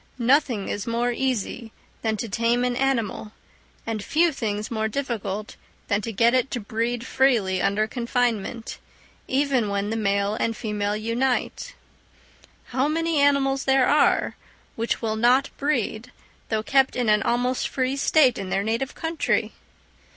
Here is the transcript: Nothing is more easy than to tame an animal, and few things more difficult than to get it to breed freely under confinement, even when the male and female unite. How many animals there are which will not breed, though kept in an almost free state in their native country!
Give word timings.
Nothing 0.17 0.67
is 0.67 0.87
more 0.87 1.11
easy 1.11 1.71
than 2.01 2.17
to 2.17 2.27
tame 2.27 2.63
an 2.63 2.75
animal, 2.75 3.33
and 3.85 4.03
few 4.03 4.31
things 4.31 4.71
more 4.71 4.87
difficult 4.87 5.57
than 5.89 6.01
to 6.01 6.11
get 6.11 6.33
it 6.33 6.49
to 6.49 6.59
breed 6.59 7.05
freely 7.05 7.61
under 7.61 7.85
confinement, 7.85 8.79
even 9.27 9.69
when 9.69 9.91
the 9.91 9.95
male 9.95 10.33
and 10.33 10.57
female 10.57 10.97
unite. 10.97 11.75
How 12.69 12.87
many 12.87 13.19
animals 13.19 13.65
there 13.65 13.85
are 13.87 14.35
which 14.75 15.03
will 15.03 15.15
not 15.17 15.51
breed, 15.57 16.11
though 16.49 16.63
kept 16.63 16.95
in 16.95 17.07
an 17.07 17.21
almost 17.21 17.67
free 17.69 17.95
state 17.95 18.39
in 18.39 18.49
their 18.49 18.63
native 18.63 18.95
country! 18.95 19.51